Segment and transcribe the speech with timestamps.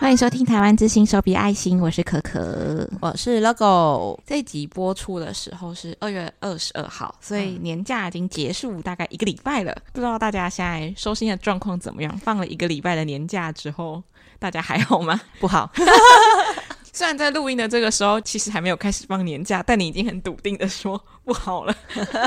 [0.00, 4.18] 欢迎收听台湾之星手笔爱心，我是可可，我是 Logo。
[4.24, 9.76] 这集播出的时候是二月二十二号，所以年假已经结束大概一个礼拜了。
[9.92, 12.16] 不知道大家现在收心的状况怎么样？
[12.18, 14.00] 放了一个礼拜的年假之后，
[14.38, 15.20] 大家还好吗？
[15.40, 15.70] 不好。
[16.92, 21.74] 虽然在录音的这个时候，其实还没有开始放年假，但你已经很笃定的说不好了。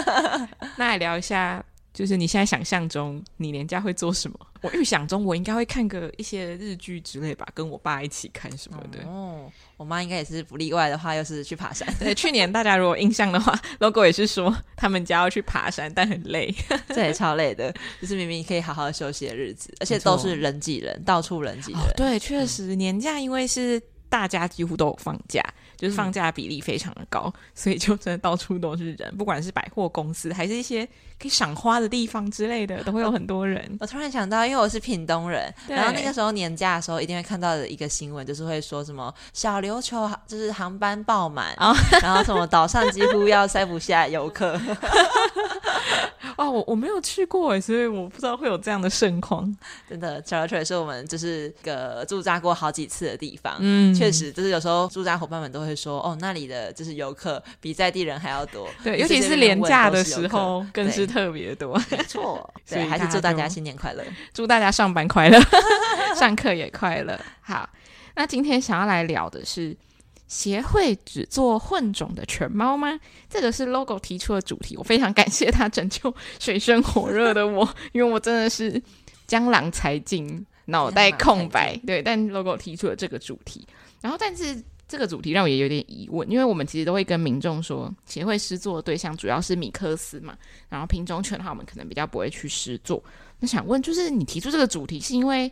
[0.75, 1.63] 那来聊一下。
[1.93, 4.39] 就是你现在想象中你年假会做什么？
[4.61, 8.99] 我预想中我应该会看个一些日剧之类吧，跟我爸一起看什么的。
[9.07, 11.91] 哦，我妈应该也是不例外的话，又是去爬山。
[11.99, 16.53] 对，去年大家如果印象的话，logo 也是说他们家要去爬山，但很累，
[16.89, 17.73] 这也超累的。
[17.99, 21.81] 就是明明可以好好休息的日子，而且都是人挤人，到处人挤人。
[21.81, 25.43] 哦，对，确实年假因为是大家几乎都有放假。
[25.77, 30.85] 就是放假的比例非常的高，嗯， 所以就真的到处都是人，不管是百货公司，还是一些
[31.19, 33.65] 可以赏花的地方之类的， 都会有很多人。
[33.71, 44.61] 我，我突然想到，因为我是屏东人，然后那个时候年假的时候，一定会看到的一个新闻，就是会说什么小琉球 就是航班爆满，哦，然后什么岛上几乎要塞不下游客。
[46.37, 49.43] 哦，我我没有去过诶，所以我不知道会有这样的盛况。
[49.89, 53.57] 真的，小琉球也是我们就是个驻扎过好几次的地方。
[53.59, 58.67] 嗯，确实，就是有时候驻扎伙伴们都会说，哦，那里的就是游客比在地人还要多。
[58.83, 61.79] 对，尤其是廉价的时候，更是特别多。
[61.91, 65.39] 没错， 所以还是祝大家新年快乐， 祝大家上班快乐，
[66.15, 67.19] 上课也快乐。
[67.41, 67.69] 好，
[68.15, 69.77] 那今天想要来聊的是。
[70.27, 72.97] 协会只做混种的犬猫吗？
[73.29, 78.81] 这个是 logo 提出的主题，我非常感谢他拯救水深火热的我，因为我真的是
[79.27, 81.77] 江郎才尽，脑袋空白。
[81.85, 83.67] 对，但 logo 提出了这个主题，
[84.01, 90.35] 然后但是这个主题让我也有点疑问，因为我们其实都会跟民众说，协会施作的对象主要是米克斯嘛，
[90.69, 93.03] 然后品种犬的话，我们可能比较不会去施作。
[93.39, 95.51] 那想问，就是你提出这个主题是因为？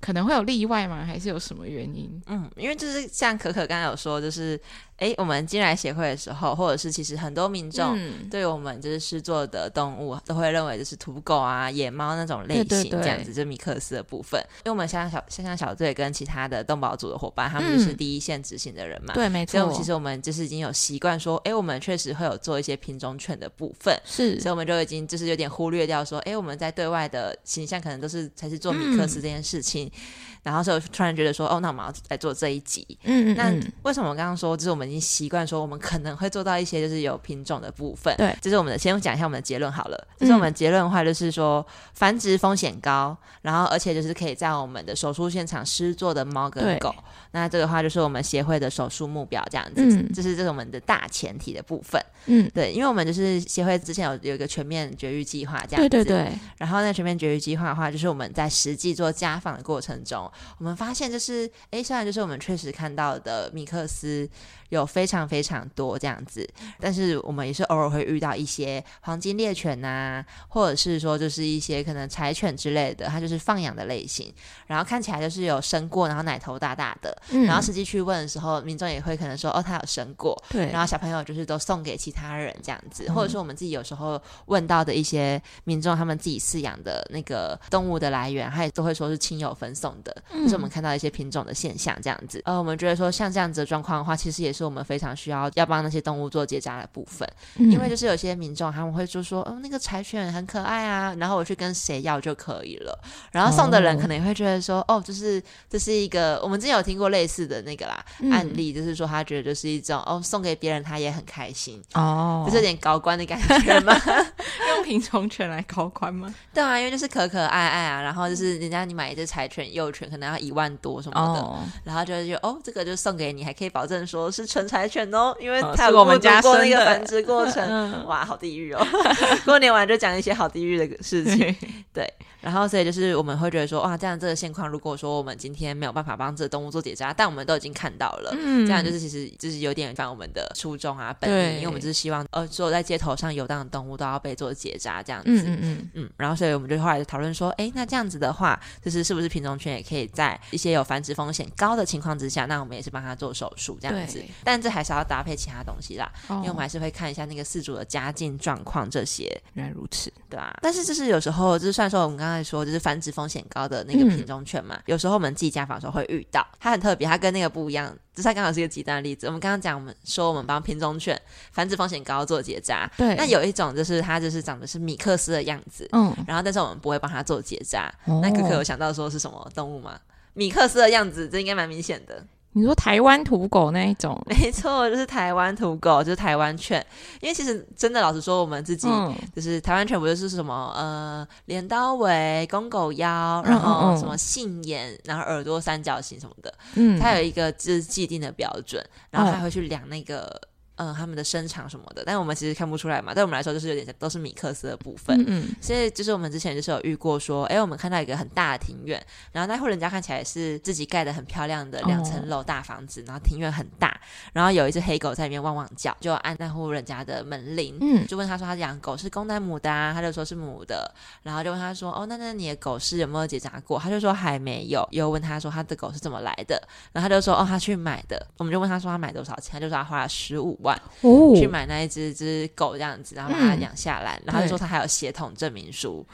[0.00, 1.04] 可能会有例外吗？
[1.04, 2.08] 还是有什么原因？
[2.26, 4.60] 嗯，因为就是像可可刚才有说，就是。
[4.98, 7.96] 哎，我们进来协会的时候，或者是其实很多民众
[8.28, 14.40] 对我们就是施作的动物，嗯，都会认为就是土狗啊、野猫那种类型，对对对，这样子，就米克斯的部分。
[14.58, 19.60] 因为我们像小像像小队跟其他的动保组的伙伴，他们就是第一线执行的人嘛，嗯、对，没错。
[19.60, 29.86] 所以其实我们就是已经有习惯说，哎，我们确实会有做一些品种犬的部分，是，所以我们就已经就是有点忽略掉说，哎，我们在对外的形象可能都是才是做米克斯这件事情。
[29.86, 30.00] 嗯
[30.44, 32.86] 然后就突然觉得说，哦，那我们要来做这一集。
[33.02, 38.14] 嗯，嗯，嗯，那为什么我刚刚说，就是我们已经习惯说，我们可能会做到一些就是有品种的部分。
[38.16, 40.08] 对，就是我们的先讲一下我们的结论好了。
[40.18, 46.94] 就是我们结论的话，就是说、嗯、繁殖风险高，然后而且就是可以在我们的手术现场施作的猫跟狗。
[47.32, 49.82] 那这个话就是我们协会的手术目标这样子。
[49.84, 52.02] 嗯，这是这是我们的大前提的部分。
[52.26, 55.88] 嗯，对，因为我们就是协会之前有有一个全面绝育计划这样子。
[55.88, 56.32] 对对对。
[56.56, 60.30] 然后那全面绝育计划的话，就是我们在实际做家访的过程中。
[60.58, 64.28] 我们发现，就是哎，虽然就是我们确实看到的米克斯。
[64.70, 66.48] 有非常非常多这样子，
[66.80, 74.32] 但是我们也是偶尔会遇到一些黄金猎犬呐、啊，或者是说就是一些可能柴犬之类的，它就是放养的类型，
[74.66, 94.67] 然后看起来就是有生过，然后奶头大大的，嗯、然后实际去问的时候，民众也会可能说哦，它有生过，对，然后小朋友就是都送给其他人这样子，或者说我们自己有时候问到的一些民众，他们自己饲养的那个动物的来源，他也都会说是亲友分送的，就、嗯、是我们看到一些品种的现象这样子，呃，我们觉得说像这样子的状况的话，其实也是。
[94.68, 102.98] 是我们非常需要要帮那些动物做结扎的部分，嗯，因为就是有些民众他们会就说，哦，那个柴犬很可爱啊，然后我去跟谁要就可以了，
[103.32, 111.82] 然后送的人可能也会觉得说，哦，就是这是一个我们之前有听过类似的那个啦，嗯，案例，就是说他觉得就是一种哦，送给别人他也很开心。
[111.94, 113.94] 哦，就是有点高官的感觉吗，
[114.74, 116.34] 用品种犬来高官吗？
[116.52, 124.48] 对啊，因为就是可可爱爱啊，然后就是人家你买一只柴犬幼犬可能要一万多什么的，哦，然后就是哦，这个就送给你，还可以保证说是。
[124.48, 128.84] 纯柴犬哦，因为他有我们家过那个繁殖过程，哦、 哇，好地狱哦！
[129.44, 131.54] 过年完就讲一些好地狱的事情，
[131.92, 132.10] 对。
[132.40, 146.10] 然后，所以就是我们会觉得说，哇，这样这个现况，如果说我们今天没有办法帮这个动物做结扎，但我们都已经看到了，嗯，这样就是其实就是有点反我们的初衷啊，本意，因为我们就是希望，呃，所有在街头上游荡的动物都要被做结扎，这样子，嗯嗯嗯，嗯。
[146.16, 159.24] 然后，所以我们就后来就讨论说，哎，那这样子的话，就是是不是品种犬也可以在一些有繁殖风险高的情况之下，那我们也是帮他做手术这样子，但这还是要搭配其他东西啦，哦，因为我们还是会看一下那个饲主的家境状况这些。
[159.52, 160.58] 原来如此，对啊。
[160.60, 162.38] 但是就是有时候，就是算说我们刚才。
[162.48, 169.26] 说就是繁殖风险高的那个品种犬嘛，嗯，有时候我们自己家访的时候会遇到，它很特别，它跟那个不一样，就是它刚好是一个极端的例子。
[169.26, 171.20] 我们刚刚讲，我们说我们帮品种犬
[171.52, 177.92] 繁殖风险高做结扎，对，那有一种就是它就是长的是米克斯的样子，嗯，然后但是我们不会帮它做结扎。
[178.06, 180.00] 哦，那可可有想到说是什么动物吗？
[180.32, 182.24] 米克斯的样子，这应该蛮明显的。
[182.52, 186.84] 你说台湾土狗那一种， 没错，就是台湾土狗，就是台湾犬。
[187.20, 200.40] 因为其实真的，老实说，我们自己、嗯、就是台湾犬，不就是什么呃，镰刀尾、公狗腰，然后什么杏眼，然后耳朵三角形什么的，嗯，它有一个就是既定的标准，然后还会去量那个。
[200.78, 203.12] 嗯，他们的身长什么的，但是我们其实看不出来嘛。
[203.12, 205.20] 对我们来说，就是有点像都是米克斯的部分。
[205.22, 214.00] 嗯，嗯，所以就是我们之前就是有遇过说，哎，我们看到一个很大的庭院，然后那户人家看起来是自己盖的很漂亮的两层楼大房子，哦，然后庭院很大，
[214.32, 220.92] 然后有一只黑狗在里面汪汪叫，就按那户人家的门铃，嗯，就问他说他养狗是公的母的啊，他就说是母的，
[221.22, 223.78] 然后就问他说，哦，那那你的狗是有没有结扎过？
[223.78, 224.86] 他就说还没有。
[224.92, 226.60] 又问他说他的狗是怎么来的？
[226.92, 228.26] 然后他就说，哦，他去买的。
[228.36, 229.52] 我们就问他说他买多少钱？
[229.52, 230.67] 他就说他花了十五万。
[231.02, 231.34] 哦。
[231.36, 236.04] 去买那一只只狗这样子，然后把它养下来，嗯，然后就说他还有血统证明书，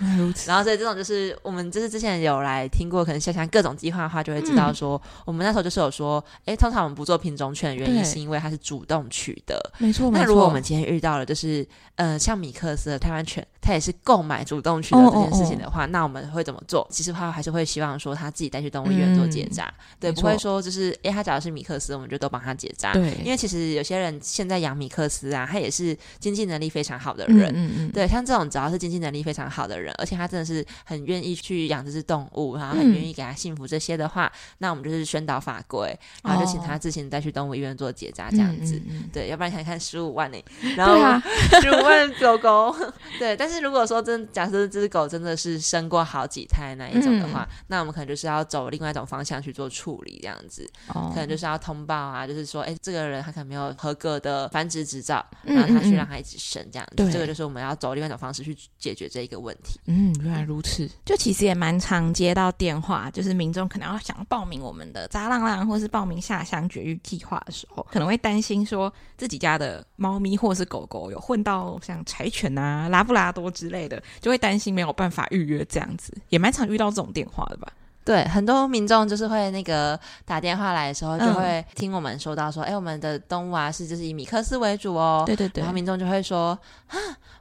[0.46, 10.10] 然后所以这种就是我们就是之前有来听过，可能想想各种计划的话，就会知道说，嗯，我们那时候就是有说，哎，通常我们不做品种犬的原因是因为它是主动取得，没错。
[10.12, 11.66] 那如果我们今天遇到了就是
[11.96, 15.84] 呃像米克斯的台湾犬，它也是购买主动取得这件事情的话，哦。
[15.84, 16.86] 哦哦，那我们会怎么做？
[16.90, 38.80] 其实的话还是会希望说他自己带去动物医院做结扎，嗯，对，不会说就是哎他假如是米克斯，我们就都帮他结扎，对，因为其实有些人现在养米克斯啊，他也是经济能力非常好的人，嗯嗯，对，像这种只要是经济能力非常好的人，而且他真的是很愿意去养这只动物，然后很愿意给他幸福这些的话，嗯，那我们就是宣导法规，然后就请他自行再去动物医院做结扎这样子，
[39.12, 40.38] 对，要不然想看十五万呢，
[40.76, 40.94] 然后
[41.60, 42.74] 十五万狗狗，
[43.18, 55.24] 对，但是如果说真假设这只狗真的是生过好几胎那一种的话，嗯，那我们可能就是要走另外一种方向去做处理这样子，哦，可能就是要通报啊，就是说，哎，这个人他可能没有合格的繁殖执照。
[55.44, 59.78] 让他去让他一直生这样子，这个就是我们要走另外一种方式去解决这一个问题。
[59.86, 60.88] 嗯，原来如此。
[61.04, 77.72] 就其实也蛮常接到电话，就是民众可能要想报名我们的扎浪浪，或是报名下乡绝育计划的时候，可能会担心说自己家的猫咪或是狗狗有混到像柴犬啊、拉布拉多之类的，就会担心没有办法预约这样子，也蛮常遇到这种电话的吧。
[78.04, 85.22] 对，很多民众就是会那个打电话来的时候，就会听我们说到说，哎、嗯，我们的动物啊是就是以米克斯为主哦。
[85.24, 85.62] 对对对。
[85.62, 86.58] 然后民众就会说，
[86.88, 86.98] 啊，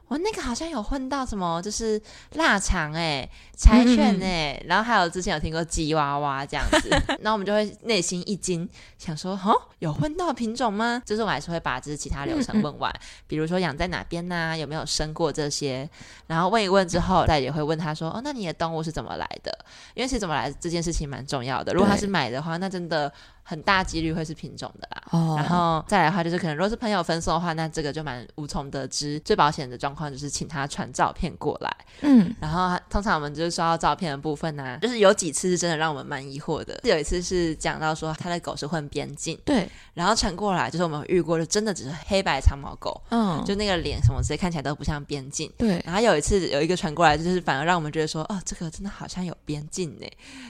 [0.08, 2.00] 我那个好像有混到什么，就是
[2.32, 6.88] 腊肠哎、柴犬哎、嗯，然后还有之前有听过吉娃娃这样子，
[7.20, 8.66] 然后我们就会内心一惊，
[8.96, 11.02] 想说，哦，有混到品种吗？
[11.04, 12.90] 就是我还是会把就是其他流程问完，
[13.26, 15.88] 比如说养在哪边呐、啊，有没有生过这些，
[16.26, 19.54] 然后问一问之后，再也会问他说，哦，那你的动物是怎么来的？
[19.94, 20.53] 因为是怎么来的？
[20.60, 21.72] 这件事情蛮重要的。
[21.72, 23.12] 如果他是买的话，那真的。
[23.46, 25.38] 很大几率会是品种的啦，oh.
[25.38, 29.20] 然后再来的话就是可能如果是朋友分送的话，那这个就蛮无从得知。
[29.20, 36.80] 最保险的状况就是请他传照片过来，嗯，然后通常我们就是收到照片的部分呢、啊，就是有几次是真的让我们蛮疑惑的。
[36.84, 45.82] 有一次是讲到说他的狗是混边境，对，然后传过来就是我们遇过的真的只是黑白长毛狗，嗯，就那个脸什么之类看起来都不像边境，对。
[45.84, 50.06] 然后有一次有一个传过来，就是反而让我们觉得说，哦，这个真的好像有边境呢，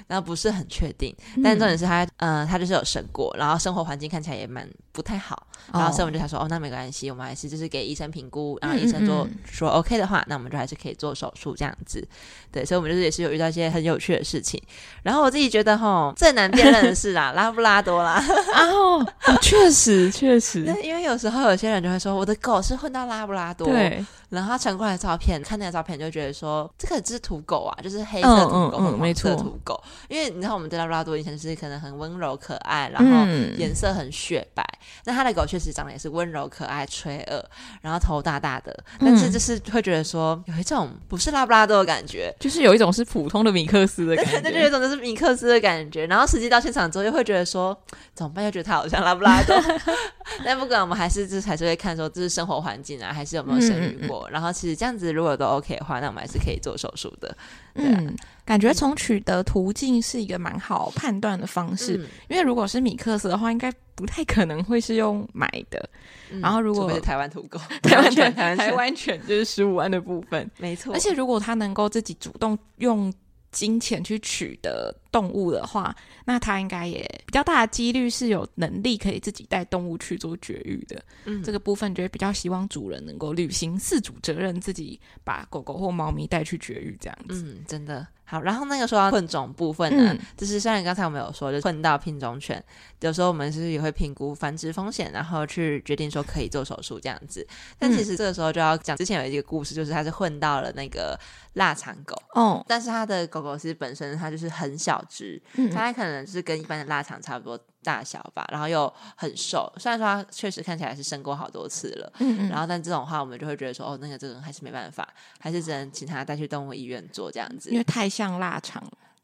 [0.06, 1.12] 然后不是很确定，
[1.42, 2.83] 但重点是他，嗯、呃，他就是有。
[2.84, 12.06] 生过，然后生活环境看起来也蛮不太好，然后所以我们就想说，哦，那没关系，我们还是就是给医生评估，然后医生做说 OK 的话，那我们就还是可以做手术这样子。
[12.52, 14.62] 对，所以我们就是也是有遇到一些很有趣的事情。
[15.02, 18.24] 然后我自己觉得，哈，最难辨认的是啦，拉布拉多啦。
[18.54, 19.04] 哦，
[19.42, 23.66] 确实确实，因为有时候有些人就会说，我的狗是混到拉布拉多。
[23.66, 24.04] 对。
[24.30, 29.80] 然后他传过来的照片，看那个照片就觉得说，这个只是土狗啊，就是黑色土狗和黄色土狗。
[30.08, 33.26] 因为你知道我们对拉布拉多以前是可能很温柔可爱，然后
[33.56, 34.64] 颜色很雪白。
[35.04, 37.44] 那、嗯、他的狗确实长得也是温柔可爱、垂耳，
[37.82, 38.76] 然后头大大的。
[38.98, 46.06] 但是就是会觉得说，有一种不是拉布拉多的感觉，就是有一种是普通的米克斯的感觉，对，就有一种就是米克斯的感觉。
[46.06, 47.76] 然后实际到现场之后，又会觉得说，
[48.14, 48.44] 怎么办？
[48.44, 49.56] 又觉得他好像拉布拉多。
[50.44, 54.28] 但不管我们还是就是还是会看说，这是生活环境啊，还是有没有生育过。
[54.28, 57.36] 嗯然后其实这样子如果都 OK 的话，那我们还是可以做手术的。
[57.74, 62.06] 对啊、嗯，感觉从取得途径是一个蛮好判断的方式、嗯。
[62.28, 65.88] 因为如果是米克斯的话，应该不太可能会是用买的。
[66.30, 70.92] 嗯、然后如果是台湾土狗、 台湾犬、台湾犬就是十五万的部分，没错。
[70.94, 73.12] 而且如果他能够自己主动用。
[73.54, 81.00] 金钱去取得动物的话，那他应该也比较大的几率是有能力可以自己带动物去做绝育的。
[81.24, 87.44] 嗯，这个部分就会比较希望主人能够履行饲主责任，自己把狗狗或猫咪带去绝育这样子。
[87.46, 88.04] 嗯，真的。
[88.26, 92.62] 好，然后那个说到混种部分呢，嗯、就是虽然刚才我们有说，就混到品种犬，
[93.00, 97.46] 有时候我们是也会评估繁殖风险，然后去决定说可以做手术这样子。
[97.78, 101.18] 但其实这个时候就要讲，之前有一个故事，就是它是混到了那个
[101.54, 109.72] 腊肠狗哦，但是它的狗狗其实本身它就是很小只，嗯、它可能是跟一般的腊肠差不多大小吧，然后又很瘦。
[109.76, 115.06] 虽然说他确实看起来是生过好多次了，嗯嗯，然后但这种话我们就会觉得说，哦，那个这个人还是没办法，
[115.38, 118.82] 还是只能请他带去动物医院做这样子，因为太像腊肠。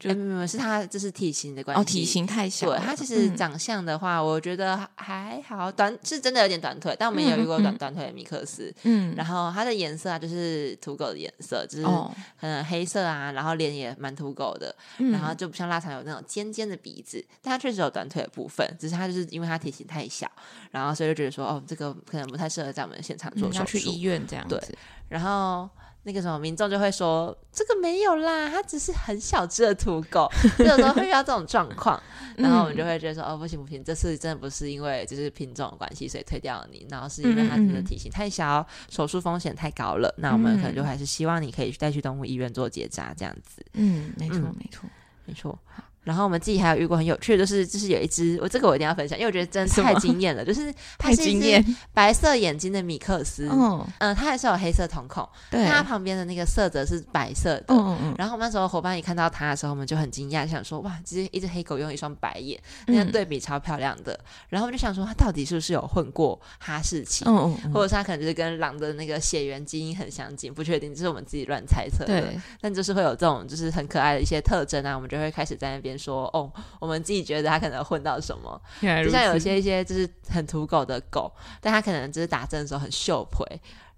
[0.09, 1.81] 没没没，是它这是体型的关系。
[1.81, 2.67] 哦，体型太小。
[2.67, 8.73] 对，他其实长相的话，我觉得还好，短是真的有点短腿，但我们也有遇过短短腿的米克斯。
[8.83, 9.13] 嗯。
[9.15, 20.29] 然后它的颜色啊，就是土狗的颜色，就是可能黑色啊，然后脸也蛮土狗的，然后就不像腊肠有那种尖尖的鼻子，但它确实有短腿的部分，只是它就是因为它体型太小，
[20.71, 24.57] 然后所以就觉得说，哦，这个可能不太适合在我们现场做手术，要去医院这样子。
[24.59, 24.77] 对，
[25.09, 25.69] 然后。
[26.03, 30.27] 那个什么民众就会说这个没有啦，它只是很小只的土狗，
[30.59, 32.01] 有时候会遇到这种状况，
[32.37, 43.63] 然后我们就会觉得说哦不行不行，这次真的不是因为就是品种的关系所以推掉了你，然后是因为它的体型太小，手术风险太高了，那我们可能就还是希望你可以带去动物医院做结扎这样子。
[43.73, 44.89] 嗯，没错没错。
[45.25, 45.57] 没错。
[46.03, 75.90] 然后我们自己还有遇过很有趣的，就是就是有一只，我这个我一定要分享，因为我觉得真的太惊艳了，就是 它是一只白色眼睛的米克斯，嗯嗯，它还是有黑色瞳孔，对，它旁边的那个色泽是白色的，嗯嗯，然后我们那时候伙伴一看到它的时候，我们就很惊讶，想说哇，这一只黑狗用一双白眼，那样对比超漂亮的，然后我们就想说它到底是不是有混过哈士奇，嗯嗯，或者是它可能就是跟狼的那个血缘基因很相近，不确定，这是我们自己乱猜测的，对，但就是会有这种就是很可爱的一些特征啊，我们就会开始在那边。
[75.97, 83.45] 说哦，我们自己觉得它可能混到什么，就像有些一些就是很土狗的狗，但它可能就是打针的时候很秀腿，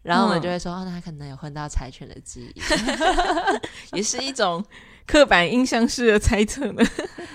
[0.02, 2.62] 然后我们就会说、嗯、哦，那它可能有混到柴犬的记忆，
[3.98, 4.64] 也是一种。
[5.06, 6.82] 刻板印象式的猜测呢？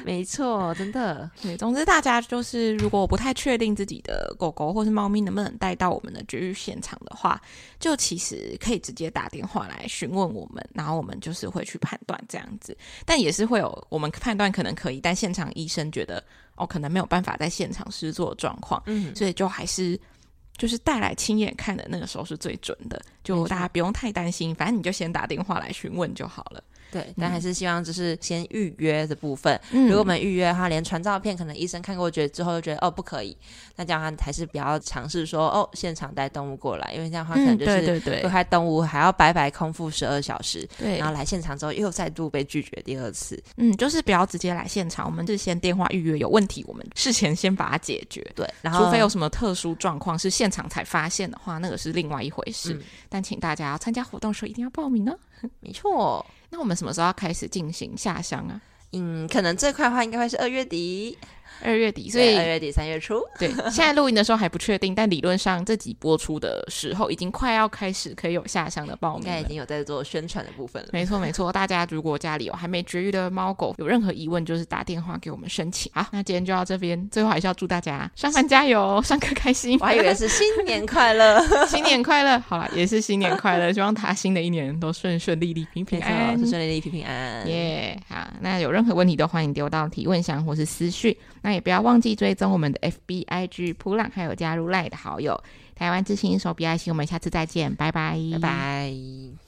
[0.09, 1.31] 没错，真的。
[1.43, 7.38] 对，总之大家就是，如果不太确定自己的狗狗或是猫咪能不能带到我们的绝育现场的话，
[7.79, 12.75] 就其实可以直接打电话来询问我们，然后我们就是会去判断这样子。
[13.05, 16.25] 但也是会有我们判断可能可以，但现场医生觉得
[16.55, 20.00] 哦，可能没有办法在现场施做状况，嗯，所以就还是
[20.57, 26.65] 就是带来亲眼看的那个时候是最准的，就大家不用太担心，反正你就先打电话来询问就好了。
[26.90, 29.59] 对，但还是希望就是先预约的部分。
[29.73, 33.37] 嗯、如果我们预约的话，连传照片，可能医生看过觉得之后就觉得哦不可以，
[33.76, 43.42] 那这样的话还是不要尝试说哦现场带动物过来，因为这样的话可能就是会害动物还要白白空腹十二小时，对，然后来现场之后又再度被拒绝第二次。
[43.57, 48.25] 嗯，就是不要直接来现场，我们是先电话预约，有问题我们事前先把它解决。
[48.35, 52.73] 对，然后除非有什么特殊状况是现场才发现的话，那个是另外一回事。
[52.75, 55.18] 嗯、但请大家要参加活动的时候一定要报名哦。
[55.61, 56.25] 没错。
[56.50, 58.61] 那我们什么时候要开始进行下乡啊？
[58.93, 61.19] 嗯，可能最快的话应该会是二月底。
[61.62, 70.88] 二月底，所以二月底三月初，对，现在录音的时候还不确定，但理论上这集播出的时候，已经快要开始可以有下乡的报名，应该已经有在做宣传的部分了。
[70.93, 75.90] 没错没错，大家如果家里有还没绝育的猫狗，有任何疑问，就是打电话给我们申请。
[75.95, 79.78] 好，那今天就到这边，最后还是要祝大家上班加油， 上课开心。
[79.81, 82.38] 我还以为是新年快乐， 新年快乐。
[82.40, 87.49] 好了，也是新年快乐， 希望他新的一年都顺顺利利、平平安安，顺顺利利、平平安安。
[87.49, 92.35] 耶，好，那有任何问题都欢迎丢到提问箱或是私讯，那也不要忘记追。
[92.38, 95.42] 踪我们的 FBIG 普朗，还有加入赖的好友，
[95.75, 99.48] 台湾之星手臂爱心，我们下次再见，拜拜，拜拜。